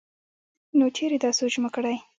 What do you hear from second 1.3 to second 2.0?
سوچ مو کړے